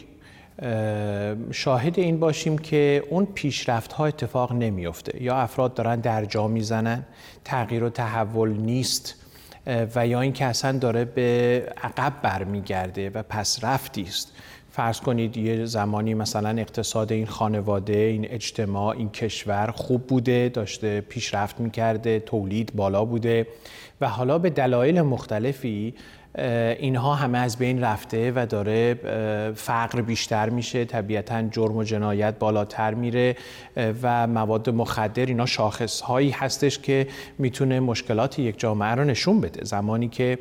شاهد 1.52 2.00
این 2.00 2.20
باشیم 2.20 2.58
که 2.58 3.04
اون 3.10 3.26
پیشرفت 3.26 3.94
ها 3.94 4.06
اتفاق 4.06 4.54
نمیفته 4.54 5.24
یا 5.24 5.36
افراد 5.36 5.74
دارن 5.74 6.00
در 6.00 6.26
جا 6.26 6.48
می‌زنن 6.48 7.04
تغییر 7.46 7.84
و 7.84 7.90
تحول 7.90 8.50
نیست. 8.50 9.23
و 9.66 10.08
یا 10.08 10.22
اینکه 10.22 10.46
اصلا 10.46 10.78
داره 10.78 11.06
به 11.06 11.64
عقب 11.84 12.14
برمیگرده 12.22 13.10
و 13.10 13.24
پس 13.24 13.64
رفتی 13.64 14.02
است. 14.02 14.32
فرض 14.72 15.00
کنید 15.00 15.38
یه 15.38 15.66
زمانی 15.66 16.14
مثلا 16.14 16.50
اقتصاد 16.50 17.12
این 17.12 17.26
خانواده 17.26 17.98
این 17.98 18.28
اجتماع 18.30 18.98
این 18.98 19.10
کشور 19.10 19.72
خوب 19.76 20.08
بوده 20.08 20.50
داشته 20.50 21.02
پیشرفت 21.02 21.60
می‌کرده 21.60 22.20
تولید 22.20 22.72
بالا 22.76 23.06
بوده 23.06 23.48
و 24.02 24.10
حالا 24.10 24.38
به 24.38 24.50
دلایل 24.50 25.02
مختلفی 25.02 25.94
اینها 26.80 27.16
همه 27.16 27.38
از 27.38 27.58
بین 27.58 27.82
رفته 27.82 28.32
و 28.36 28.46
داره 28.46 28.94
فقر 29.56 30.02
بیشتر 30.02 30.50
میشه 30.50 30.86
طبیعتا 30.86 31.42
جرم 31.42 31.78
و 31.78 31.84
جنایت 31.84 32.40
بالاتر 32.40 32.94
میره 32.94 33.36
و 34.02 34.28
مواد 34.28 34.70
مخدر 34.70 35.26
اینا 35.26 35.46
شاخص 35.46 36.02
هایی 36.02 36.30
هستش 36.30 36.80
که 36.80 37.08
می‌تونه 37.38 37.80
مشکلات 37.80 38.40
یک 38.40 38.60
جامعه 38.60 38.90
رو 38.92 39.04
نشون 39.04 39.42
بده. 39.42 39.66
زمانی 39.66 40.08
که 40.08 40.38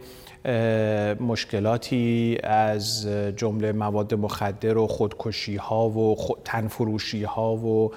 مشکلاتی 1.21 2.39
از 2.43 3.09
جمله 3.37 3.73
مواد 3.73 4.15
مخدر 4.15 4.79
و 4.79 4.87
خودکشی 4.87 5.57
ها 5.57 5.89
و 5.89 6.17
تنفروشی 6.45 7.25
ها 7.25 7.57
و 7.57 7.93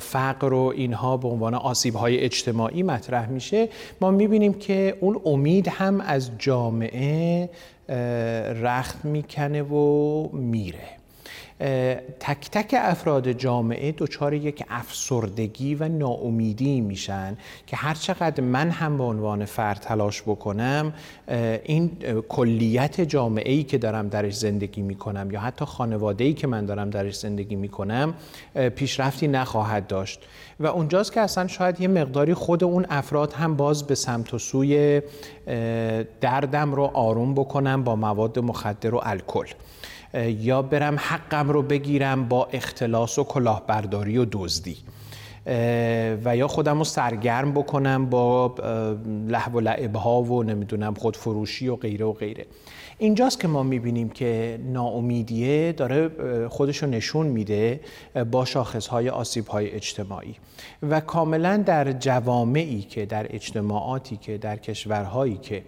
فقر 0.00 0.52
و 0.52 0.72
اینها 0.76 1.16
به 1.16 1.28
عنوان 1.28 1.54
آسیب 1.54 1.94
های 1.94 2.18
اجتماعی 2.18 2.82
مطرح 2.82 3.28
میشه. 3.28 3.68
ما 4.00 4.10
می‌بینیم 4.10 4.54
که 4.54 4.96
اون 5.00 5.20
امید 5.24 5.68
هم 5.68 6.00
از 6.00 6.30
جامعه 6.38 7.50
رخت 8.62 9.04
می‌کنه 9.04 9.62
و 9.62 10.28
میره. 10.32 10.88
تک 12.20 12.50
تک 12.50 12.74
افراد 12.78 13.32
جامعه 13.32 13.94
دچار 13.98 14.34
یک 14.34 14.64
افسردگی 14.68 15.74
و 15.74 15.88
ناامیدی 15.88 16.80
میشن 16.80 17.36
که 17.66 17.76
هر 17.76 17.94
چقدر 17.94 18.44
من 18.44 18.70
هم 18.70 18.98
به 18.98 19.04
عنوان 19.04 19.44
فرد 19.44 19.78
تلاش 19.80 20.22
بکنم 20.22 20.92
این 21.64 21.90
کلیت 22.28 23.00
جامعه 23.00 23.52
ای 23.52 23.62
که 23.62 23.78
دارم 23.78 24.08
درش 24.08 24.36
زندگی 24.36 24.82
می‌کنم 24.82 25.30
یا 25.30 25.40
حتی 25.40 25.64
خانواده 25.64 26.24
ای 26.24 26.34
که 26.34 26.46
من 26.46 26.66
دارم 26.66 26.90
درش 26.90 27.18
زندگی 27.18 27.56
می‌کنم 27.56 28.14
پیشرفتی 28.76 29.28
نخواهد 29.28 29.86
داشت. 29.86 30.20
و 30.60 30.66
اونجاست 30.66 31.12
که 31.12 31.20
اصلا 31.20 31.46
شاید 31.46 31.80
یه 31.80 31.88
مقداری 31.88 32.34
خود 32.34 32.64
اون 32.64 32.86
افراد 32.90 33.32
هم 33.32 33.56
باز 33.56 33.86
به 33.86 33.94
سمت 33.94 34.34
و 34.34 34.38
سوی 34.38 35.02
دردم 36.20 36.74
رو 36.74 36.82
آروم 36.82 37.34
بکنم 37.34 37.84
با 37.84 37.96
مواد 37.96 38.38
مخدر 38.38 38.94
و 38.94 39.00
الکل. 39.02 39.46
یا 40.14 40.62
برم 40.62 40.96
حقم 40.98 41.48
رو 41.48 41.62
بگیرم 41.62 42.28
با 42.28 42.48
اختلاس 42.52 43.18
و 43.18 43.24
کلاهبرداری 43.24 44.18
و 44.18 44.26
دزدی. 44.32 44.76
و 46.24 46.36
یا 46.36 46.48
خودم 46.48 46.78
رو 46.78 46.84
سرگرم 46.84 47.52
بکنم 47.52 48.06
با 48.06 48.54
لحو 49.28 49.52
و 49.52 49.60
لعب 49.60 49.96
ها 49.96 50.22
و 50.22 50.42
نمی‌دونم 50.42 50.94
خودفروشی 50.94 51.68
و 51.68 51.76
غیره 51.76 52.04
و 52.04 52.12
غیره. 52.12 52.46
اینجاست 52.98 53.40
که 53.40 53.48
ما 53.48 53.62
می‌بینیم 53.62 54.08
که 54.08 54.60
ناامیدیه 54.72 55.72
داره 55.72 56.08
خودش 56.48 56.82
رو 56.82 56.88
نشون 56.88 57.26
میده 57.26 57.80
با 58.30 58.44
شاخصهای 58.44 59.08
آسیبهای 59.08 59.70
اجتماعی. 59.70 60.34
و 60.82 61.00
کاملا 61.00 61.56
در 61.56 61.92
جوامعی 61.92 62.82
که 62.82 63.06
در 63.06 63.26
اجتماعاتی 63.30 64.16
که 64.16 64.38
در 64.38 64.56
کشورهایی 64.56 65.36
که 65.36 65.62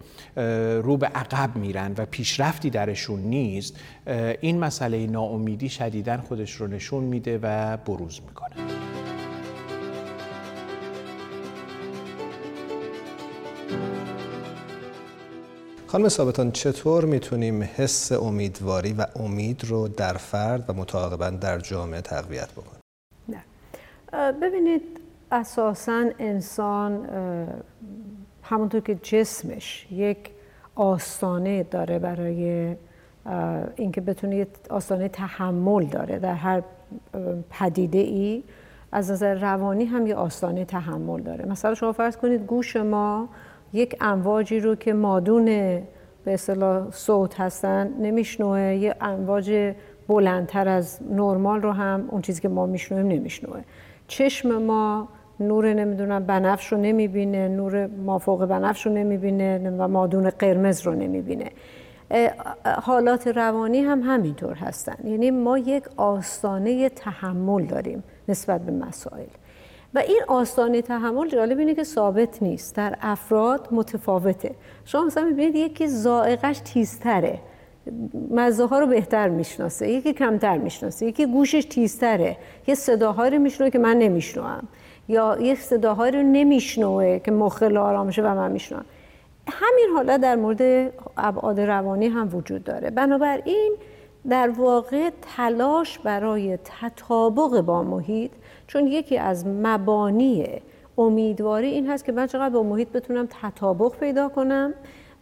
رو 0.83 0.97
به 0.97 1.07
عقب 1.07 1.57
میرن 1.57 1.95
و 1.99 2.07
پیشرفتی 2.07 2.71
درشون 2.71 3.21
نیست 3.21 3.77
این 4.41 4.59
مسئله 4.59 5.07
ناامیدی 5.07 5.69
شدیدا 5.69 6.17
خودش 6.17 6.53
رو 6.53 6.67
نشون 6.67 7.05
میده 7.05 7.39
و 7.43 7.77
بروز 7.77 8.21
می‌کنه. 8.29 8.98
خانم 15.89 16.09
ثابتان 16.09 16.51
چطور 16.51 17.05
می‌تونیم 17.05 17.63
حس 17.63 18.13
امیدواری 18.13 18.93
و 18.93 19.07
امید 19.17 19.65
رو 19.65 19.89
در 19.89 20.13
فرد 20.13 20.65
و 20.69 20.73
متعاقبا 20.73 21.31
در 21.31 21.59
جامعه 21.59 22.01
تقویت 22.01 22.49
بکنیم؟ 22.53 22.81
ببینید 24.43 24.83
اساسا 25.33 26.05
انسان 26.19 27.09
همونطور 28.43 28.81
که 28.81 28.95
جسمش 28.95 29.87
یک 29.91 30.19
آستانه 30.75 31.63
داره 31.63 31.99
برای 31.99 32.75
اینکه 33.77 34.01
بتونه 34.01 34.37
یک 34.37 34.49
آستانه 34.71 35.09
تحمل 35.09 35.85
داره 35.85 36.19
در 36.19 36.35
هر 36.35 36.63
پدیده 37.51 37.99
ای 37.99 38.45
از 38.93 39.11
نظر 39.11 39.35
روانی 39.35 39.85
هم 39.85 40.07
یه 40.07 40.15
آستانه 40.15 40.65
تحمل 40.65 41.23
داره 41.23 41.47
مثلا 41.47 41.75
شما 41.75 41.93
فرض 41.93 42.17
کنید 42.17 42.47
گوش 42.47 42.77
ما 42.77 43.29
یک 43.73 43.97
امواجی 44.01 44.61
رو 44.61 44.75
که 44.75 44.93
مادون 44.93 45.45
به 46.25 46.35
اصطلاح 46.35 46.91
صوت 46.91 47.41
هستن 47.41 47.95
نمیشنوه 48.01 48.61
یه 48.61 48.95
امواج 49.01 49.75
بلندتر 50.09 50.69
از 50.69 50.99
نرمال 51.11 51.63
رو 51.63 51.73
هم 51.73 52.09
اون 52.11 52.23
چیزی 52.23 52.41
که 52.41 52.49
ما 52.49 52.67
میشنویم 52.67 53.07
نمیشنوه. 53.07 53.61
چشم 54.07 54.63
ما 54.63 55.09
نور 55.41 55.75
نمی‌دونم 55.75 56.25
بنفش 56.25 56.73
رو 56.73 56.79
نمی‌بینه 56.79 57.49
نور 57.49 57.87
مافوق 57.87 58.47
بنفش 58.47 58.87
رو 58.87 58.93
نمی‌بینه 58.93 59.71
و 59.79 59.89
مادون 59.89 60.31
قرمز 60.31 60.81
رو 60.81 60.95
نمی‌بینه. 60.95 61.51
حالات 62.83 63.27
روانی 63.29 63.81
هم 63.81 64.01
همینطور 64.03 64.55
هستن. 64.55 64.97
یعنی 65.05 65.31
ما 65.31 65.59
یک 65.59 65.85
آستانه 65.97 66.89
تحمل 66.89 67.65
داریم 67.65 68.05
نسبت 68.29 68.61
به 68.61 68.73
مسائل. 68.73 69.27
و 69.95 69.99
این 69.99 70.21
آستانه 70.29 70.83
تحمل 70.83 71.29
جالب 71.29 71.59
اینه 71.59 71.75
که 71.75 71.85
ثابت 71.85 72.43
نیست. 72.43 72.77
در 72.77 72.97
افراد 73.01 73.69
متفاوته. 73.73 74.55
شما 74.85 75.05
مثلا 75.05 75.25
می‌بینید 75.25 75.57
یکی 75.57 75.87
زائقش 75.87 76.59
تیزتره. 76.59 77.39
مزه 78.31 78.67
ها 78.67 78.79
رو 78.79 78.87
بهتر 78.87 79.29
می‌شناسه 79.29 79.89
یکی 79.89 80.13
کمتر 80.13 80.59
می‌شناسه 80.59 81.07
یکی 81.07 81.27
گوشش 81.27 81.65
تیزتره. 81.65 82.37
یه 82.67 82.75
صداهایی 82.75 83.31
رو 83.31 83.39
میشنوه 83.39 83.71
که 83.71 83.79
من 83.79 83.99
نمیشنوم. 83.99 84.69
یا 85.09 85.39
یه 85.41 85.55
صداهایی 85.55 86.13
رو 86.13 86.23
نمیشنوه 86.23 87.19
که 87.19 87.31
مخل 87.31 87.77
آرامشه 87.77 88.23
و 88.23 88.35
من 88.35 88.53
میشنوم. 88.53 88.85
همین 89.51 89.89
حالا 89.95 90.17
در 90.17 90.37
مورد 90.37 90.93
ابعاد 91.17 91.61
روانی 91.61 92.07
هم 92.07 92.29
وجود 92.33 92.65
داره. 92.65 92.91
بنابراین 92.91 93.77
در 94.29 94.51
واقع 94.51 95.11
تلاش 95.37 95.99
برای 95.99 96.59
تطابق 96.65 97.61
با 97.61 97.83
محیط 97.83 98.31
چون 98.69 98.87
یکی 98.87 99.19
از 99.19 99.47
مبانی 99.47 100.47
امیدواری 100.99 101.67
این 101.67 101.87
هست 101.87 102.05
که 102.05 102.13
من 102.13 102.27
چقدر 102.27 102.55
با 102.55 102.63
محیط 102.63 102.89
بتونم 102.89 103.29
تطابق 103.43 103.99
پیدا 103.99 104.29
کنم 104.29 104.75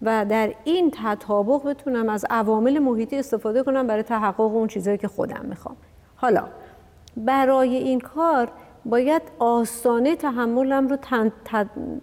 و 0.03 0.25
در 0.29 0.55
این 0.65 0.93
تطابق 0.95 1.65
بتونم 1.65 2.09
از 2.09 2.25
عوامل 2.31 2.79
محیطی 2.79 3.19
استفاده 3.19 3.62
کنم 3.62 3.87
برای 3.87 4.03
تحقق 4.03 4.41
اون 4.41 4.69
چیزهایی 4.69 4.99
که 4.99 5.09
خودم 5.09 5.45
می‌خوام. 5.49 5.76
حالا 6.17 6.45
برای 7.17 7.76
این 7.76 8.00
کار 8.00 8.49
باید 8.85 9.23
آستانه 9.38 10.17
تحملم 10.17 10.88
رو 10.88 10.97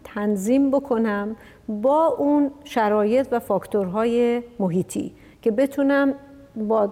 تنظیم 0.03 0.71
بکنم 0.71 1.35
با 1.67 2.05
اون 2.05 2.51
شرایط 2.63 3.27
و 3.31 3.39
فاکتورهای 3.39 4.43
محیطی 4.59 5.13
که 5.41 5.51
بتونم 5.51 6.13
با 6.55 6.87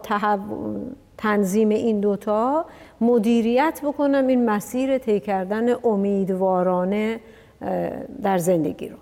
تنظیم 1.22 1.70
این 1.70 2.00
دوتا 2.00 2.66
مدیریت 3.02 3.82
بکنم 3.84 4.28
این 4.28 4.50
مسیر 4.50 4.98
طی 4.98 5.20
کردن 5.20 5.86
امیدوارانه 5.86 7.20
در 8.22 8.38
زندگی 8.38 8.90
رو. 8.90 8.98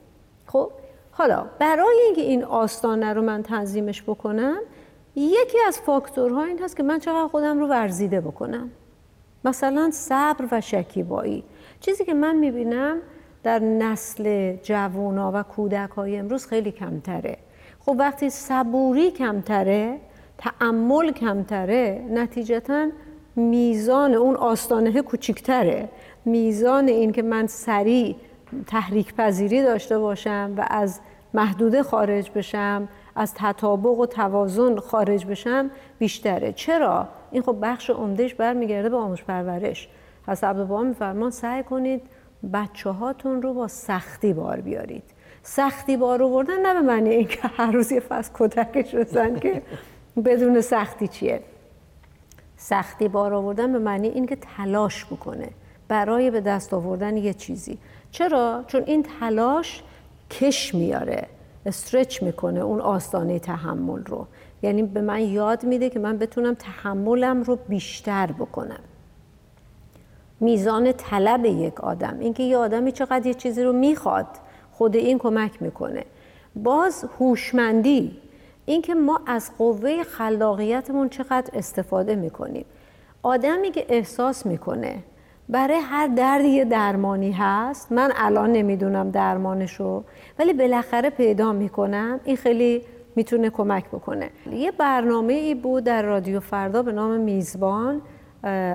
خب 0.46 0.72
حالا 1.12 1.46
برای 1.60 2.02
اینکه 2.06 2.22
این 2.22 2.44
آستانه 2.44 3.14
رو 3.14 3.22
من 3.22 3.44
تنظیمش 3.44 4.04
بکنم 4.04 4.58
یکی 5.16 5.58
از 5.68 5.80
فاکتورها 5.80 6.44
این 6.44 6.60
هست 6.60 6.78
که 6.78 6.84
من 6.84 7.00
چقدر 7.00 7.28
خودم 7.28 7.60
رو 7.60 7.68
ورزیده 7.68 8.22
بکنم. 8.22 8.70
مثلا 9.46 9.90
صبر 9.94 10.46
و 10.52 10.62
شکیبایی. 10.62 11.44
چیزی 11.80 12.06
که 12.06 12.14
من 12.14 12.36
می‌بینم 12.36 12.98
در 13.44 13.60
نسل 13.60 14.56
جوونا 14.64 15.32
و 15.36 15.44
کودک 15.44 15.90
های 15.90 16.18
امروز 16.18 16.46
خیلی 16.46 16.72
کمتره. 16.72 17.38
خب 17.80 17.96
وقتی 18.00 18.30
صبوری 18.30 19.12
کمتره 19.12 19.98
تعمل 20.40 21.12
کمتره 21.12 22.06
نتیجتا 22.10 22.88
میزان 23.36 24.14
اون 24.14 24.36
آستانه 24.36 25.02
کوچیکتره. 25.02 25.90
میزان 26.26 26.88
این 26.88 27.12
که 27.12 27.22
من 27.22 27.48
سریع 27.48 28.16
تحریک 28.68 29.16
پذیری 29.16 29.62
داشته 29.62 30.00
باشم 30.00 30.54
و 30.58 30.66
از 30.70 31.00
محدوده 31.34 31.84
خارج 31.84 32.32
بشم 32.32 32.88
از 33.16 33.34
تطابق 33.34 34.00
و 34.00 34.06
توازن 34.06 34.78
خارج 34.78 35.26
بشم 35.26 35.72
بیشتره. 36.00 36.54
چرا؟ 36.54 37.08
این 37.32 37.42
خب 37.42 37.58
بخش 37.62 37.90
عمدهش 37.90 38.34
برمیگرده 38.34 38.90
به 38.90 38.98
آموزش 38.98 39.24
پرورش. 39.24 39.90
حضرت 40.28 40.44
عبدالبها 40.44 40.84
میفرمان 40.84 41.32
سعی 41.32 41.64
کنید 41.64 42.02
بچه 42.54 42.90
هاتون 42.90 43.42
رو 43.42 43.54
با 43.54 43.68
سختی 43.68 44.34
بار 44.34 44.62
بیارید. 44.62 45.04
سختی 45.44 45.98
بار 45.98 46.24
آوردن 46.24 46.60
نه 46.66 46.74
به 46.74 46.82
معنی 46.82 47.10
اینکه 47.10 47.40
هر 47.58 47.72
روز 47.72 47.92
یه 47.92 48.00
فصل 48.00 48.32
کتکش 48.34 48.96
بزن 48.96 49.40
که 49.40 49.62
بدون 50.26 50.62
سختی 50.62 51.08
چیه؟ 51.08 51.42
سختی 52.58 53.08
بار 53.08 53.34
آوردن 53.34 53.72
به 53.72 53.80
معنی 53.80 54.08
اینکه 54.08 54.36
تلاش 54.36 55.06
بکنه 55.06 55.50
برای 55.88 56.32
به 56.32 56.42
دست 56.42 56.74
آوردن 56.74 57.18
یه 57.18 57.34
چیزی. 57.34 57.78
چرا؟ 58.12 58.64
چون 58.68 58.84
این 58.86 59.06
تلاش 59.20 59.84
کش 60.32 60.76
میاره 60.76 61.28
استرچ 61.66 62.24
می‌کنه 62.24 62.60
اون 62.60 62.82
آستانه 62.82 63.40
تحمل 63.40 64.04
رو. 64.04 64.28
یعنی 64.62 64.84
به 64.84 65.02
من 65.02 65.22
یاد 65.22 65.64
میده 65.66 65.90
که 65.90 66.00
من 66.00 66.18
بتونم 66.18 66.54
تحملم 66.54 67.44
رو 67.44 67.56
بیشتر 67.56 68.32
بکنم. 68.32 68.80
میزان 70.40 70.92
طلب 70.92 71.46
یک 71.46 71.82
آدم 71.82 72.20
اینکه 72.20 72.44
یه 72.44 72.58
آدمی 72.58 72.92
چقدر 72.92 73.26
یه 73.28 73.34
چیزی 73.34 73.64
رو 73.64 73.74
می‌خواد 73.74 74.28
خود 74.72 74.96
این 74.96 75.18
کمک 75.18 75.62
می‌کنه. 75.62 76.06
باز 76.56 77.06
هوشمندی 77.20 78.18
اینکه 78.70 78.96
ما 78.96 79.22
از 79.28 79.52
قوه 79.58 80.04
خلاقیتمون 80.04 81.10
چقدر 81.10 81.50
استفاده 81.54 82.16
می‌کنیم. 82.16 82.66
آدمی 83.24 83.72
که 83.72 83.86
احساس 83.90 84.46
می‌کنه 84.46 85.04
برای 85.50 85.80
هر 85.80 86.08
دردی 86.08 86.48
یه 86.48 86.66
درمانی 86.66 87.32
هست 87.32 87.92
من 87.92 88.12
الان 88.16 88.52
نمی‌دونم 88.52 89.12
درمانشو 89.12 90.04
ولی 90.40 90.54
بالاخره 90.54 91.10
پیدا 91.10 91.54
می‌کنم 91.54 92.20
این 92.24 92.36
خیلی 92.36 92.82
می‌تونه 93.16 93.50
کمک 93.50 93.88
بکنه. 93.88 94.30
یه 94.52 94.72
برنامه 94.72 95.34
ای 95.34 95.56
بود 95.56 95.84
در 95.84 96.02
رادیو 96.02 96.40
فردا 96.40 96.84
به 96.84 96.92
نام 96.92 97.12
میزبان 97.12 98.02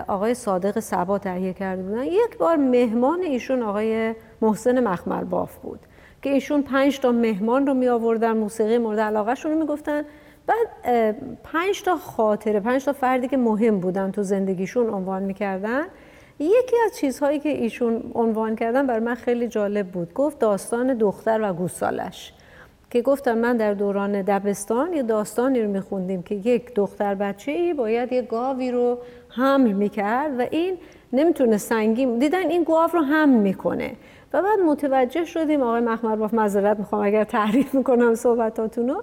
آقای 0.08 0.34
صادق 0.34 0.78
سبا 0.78 1.18
تهیه 1.18 1.52
کرده 1.52 1.82
بودن. 1.82 2.04
یک 2.04 2.38
بار 2.38 2.56
مهمان 2.56 3.22
ایشون 3.22 3.62
آقای 3.62 4.14
محسن 4.42 4.88
مخمل 4.88 5.24
باف 5.24 5.56
بود. 5.56 5.80
که 6.24 6.30
ایشون 6.30 6.62
پنج 6.62 7.00
تا 7.00 7.12
مهمان 7.12 7.66
رو 7.66 7.74
می 7.74 7.88
آوردن 7.88 8.32
موسیقی 8.36 8.78
مورد 8.78 9.00
علاقه 9.00 9.34
رو 9.34 9.58
می 9.58 9.66
گفتن 9.66 10.04
بعد 10.46 11.16
پنج 11.44 11.82
تا 11.82 11.96
خاطره 11.96 12.60
پنج 12.60 12.84
تا 12.84 12.92
فردی 12.92 13.28
که 13.28 13.36
مهم 13.36 13.80
بودن 13.80 14.10
تو 14.10 14.22
زندگیشون 14.22 14.88
عنوان 14.90 15.22
می‌کردن. 15.22 15.82
یکی 16.38 16.76
از 16.86 16.96
چیزهایی 16.96 17.38
که 17.38 17.48
ایشون 17.48 18.12
عنوان 18.14 18.56
کردن 18.56 18.86
بر 18.86 18.98
من 18.98 19.14
خیلی 19.14 19.48
جالب 19.48 19.86
بود. 19.86 20.14
گفت 20.14 20.38
داستان 20.38 20.94
دختر 20.94 21.40
و 21.42 21.52
گوسالش. 21.52 22.32
که 22.90 23.02
گفتم 23.02 23.38
من 23.38 23.56
در 23.56 23.74
دوران 23.74 24.22
دبستان 24.22 24.92
یه 24.92 25.02
داستانی 25.02 25.62
رو 25.62 25.70
میخوندیم 25.70 26.22
که 26.22 26.34
یک 26.34 26.74
دختر 26.74 27.14
بچه 27.14 27.52
ای 27.52 27.74
باید 27.74 28.12
یه 28.12 28.22
گاوی 28.22 28.70
رو 28.70 28.98
حمل 29.36 29.72
می‌کرد 29.72 30.40
و 30.40 30.46
این 30.50 30.78
نمی‌تونه 31.12 31.56
سنگین 31.56 32.18
دیدن 32.18 32.50
این 32.50 32.64
گاو 32.64 32.90
رو 32.92 33.00
حمل 33.00 33.38
می‌کنه. 33.38 33.92
و 34.32 34.42
بعد 34.42 34.58
متوجه 34.58 35.24
شدیم 35.24 35.62
آقای 35.62 35.80
مخمر 35.80 36.16
باف 36.16 36.34
معذرت 36.34 36.78
می‌خوام 36.78 37.04
اگر 37.04 37.24
تعریف 37.24 37.74
می‌کنم 37.74 38.14
صحبتاتونو 38.14 39.02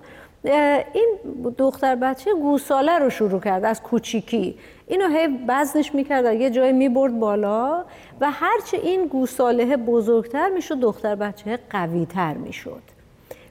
این 0.93 1.17
دختر 1.57 1.95
بچه 1.95 2.33
گوساله 2.33 2.99
رو 2.99 3.09
شروع 3.09 3.39
کرد 3.39 3.65
از 3.65 3.81
کوچیکی. 3.81 4.55
اینو 4.87 5.07
هی 5.07 5.27
بزنش 5.47 5.95
می‌کرد 5.95 6.33
یه 6.33 6.49
جای 6.49 6.71
می‌برد 6.71 7.19
بالا 7.19 7.83
و 8.21 8.31
هرچه 8.31 8.77
این 8.77 9.05
گوساله 9.05 9.77
بزرگتر 9.77 10.49
می‌شد 10.49 10.79
دختر 10.79 11.15
بچه 11.15 11.59
قویتر 11.69 12.33
می‌شد. 12.33 12.81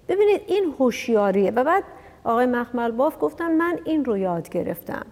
ببینید 0.08 0.40
این 0.46 0.74
هوشیاریه. 0.78 1.50
و 1.50 1.64
بعد 1.64 1.84
آقای 2.24 2.46
مخمل 2.46 2.90
باف 2.90 3.16
گفتن 3.20 3.52
من 3.52 3.78
این 3.84 4.04
رو 4.04 4.18
یاد 4.18 4.48
گرفتم. 4.48 5.06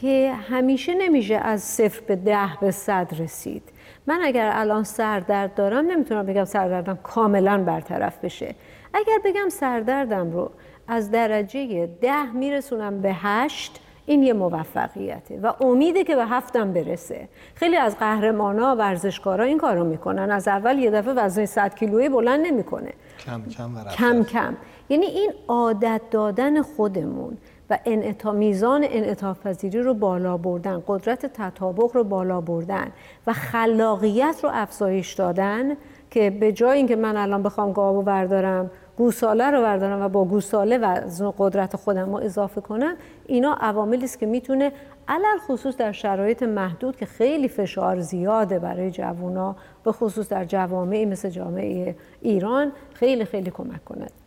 که 0.00 0.32
همیشه 0.50 0.94
نمیشه 0.94 1.34
از 1.34 1.62
صفر 1.62 2.00
به 2.06 2.16
ده 2.16 2.48
به 2.60 2.70
صد 2.70 3.08
رسید. 3.18 3.62
من 4.06 4.20
اگر 4.22 4.50
الان 4.54 4.84
سردرد 4.84 5.54
دارم 5.54 5.86
نمی‌تونم 5.86 6.26
بگم 6.26 6.44
سردردم 6.44 6.98
کاملا 7.02 7.64
برطرف 7.64 8.24
بشه. 8.24 8.54
اگر 8.94 9.18
بگم 9.24 9.48
سردردم 9.48 10.30
رو 10.30 10.50
از 10.88 11.10
درجه 11.10 11.86
ده 11.86 12.32
میرسونم 12.32 13.00
به 13.00 13.12
هشت 13.14 13.80
این 14.06 14.22
یه 14.22 14.32
موفقیته 14.32 15.40
و 15.42 15.52
امیده 15.60 16.04
که 16.04 16.16
به 16.16 16.26
هفتم 16.26 16.72
برسه. 16.72 17.28
خیلی 17.54 17.76
از 17.76 17.98
قهرمانا 17.98 18.76
ورزشکارا 18.76 19.44
این 19.44 19.58
کارو 19.58 19.84
می‌کنن. 19.84 20.30
از 20.30 20.48
اول 20.48 20.78
یه 20.78 20.90
دفعه 20.90 21.14
وزن 21.14 21.46
100 21.46 21.74
کیلویی 21.74 22.08
بلند 22.08 22.46
نمی‌کنه. 22.46 22.92
کم 23.26 23.42
کم 23.42 23.76
و 23.76 23.84
کم 23.84 24.24
کم. 24.24 24.56
یعنی 24.88 25.06
این 25.06 25.32
عادت 25.48 26.00
دادن 26.10 26.62
خودمون 26.62 27.38
و 27.70 27.78
انعطا 27.84 28.32
میزان 28.32 28.84
انعطاف 28.90 29.46
پذیری 29.46 29.82
رو 29.82 29.94
بالا 29.94 30.36
بردن 30.36 30.82
قدرت 30.86 31.26
تطابق 31.26 31.90
رو 31.96 32.04
بالا 32.04 32.40
بردن 32.40 32.92
و 33.26 33.32
خلاقیت 33.32 34.40
رو 34.42 34.50
افزایش 34.52 35.14
دادن 35.14 35.76
که 36.10 36.30
به 36.30 36.52
جای 36.52 36.76
اینکه 36.76 36.96
من 36.96 37.16
الان 37.16 37.42
بخوام 37.42 37.72
گاو 37.72 38.02
بردارم 38.02 38.70
گوساله 38.96 39.50
رو 39.50 39.62
بردارم 39.62 40.02
و 40.02 40.08
با 40.08 40.24
گوساله 40.24 40.78
و 40.78 41.32
قدرت 41.38 41.76
خودم 41.76 42.10
رو 42.10 42.16
اضافه 42.16 42.60
کنم 42.60 42.96
اینا 43.26 43.56
عواملی 43.60 44.04
است 44.04 44.18
که 44.18 44.26
می‌تونه 44.26 44.72
علل 45.08 45.38
خصوص 45.48 45.76
در 45.76 45.92
شرایط 45.92 46.42
محدود 46.42 46.96
که 46.96 47.06
خیلی 47.06 47.48
فشار 47.48 48.00
زیاده 48.00 48.58
برای 48.58 48.90
جوونا 48.90 49.56
به 49.84 49.92
خصوص 49.92 50.28
در 50.28 50.44
جوامعی 50.44 51.06
مثل 51.06 51.28
جامعه 51.28 51.96
ایران 52.20 52.72
خیلی 52.94 53.24
خیلی 53.24 53.50
کمک 53.50 53.84
کند. 53.84 54.19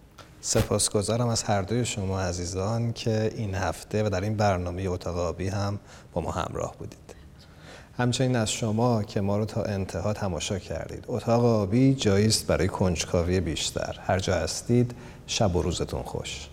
سپاسگزارم 0.46 1.28
از 1.28 1.44
هر 1.44 1.62
دوی 1.62 1.86
شما 1.86 2.22
عزیزان 2.22 2.94
که 2.94 3.32
این 3.36 3.56
هفته 3.56 4.04
و 4.04 4.10
در 4.10 4.22
این 4.22 4.38
برنامه 4.38 4.82
اتاق 4.82 5.18
آبی 5.18 5.48
هم 5.48 5.80
با 6.14 6.22
ما 6.22 6.32
همراه 6.32 6.76
بودید. 6.80 7.16
همچنین 7.98 8.36
از 8.36 8.52
شما 8.52 9.04
که 9.04 9.22
ما 9.22 9.38
رو 9.38 9.46
تا 9.46 9.64
انتها 9.64 10.14
تماشا 10.14 10.60
کردید. 10.60 11.06
اتاق 11.08 11.46
آبی 11.46 11.96
جاییست 11.96 12.48
برای 12.48 12.68
کنجکاوی 12.68 13.40
بیشتر. 13.40 14.00
هر 14.02 14.20
جا 14.20 14.36
هستید 14.36 14.96
شب 15.28 15.56
و 15.56 15.62
روزتون 15.62 16.04
خوش. 16.04 16.48